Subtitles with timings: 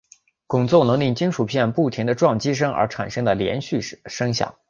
[0.47, 4.55] 滚奏能令金属片不停地撞击而产生连续的声响。